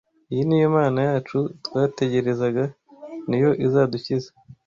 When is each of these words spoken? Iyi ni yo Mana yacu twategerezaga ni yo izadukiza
Iyi 0.31 0.43
ni 0.45 0.57
yo 0.61 0.67
Mana 0.77 0.99
yacu 1.09 1.37
twategerezaga 1.65 2.63
ni 3.29 3.37
yo 3.43 3.49
izadukiza 3.65 4.29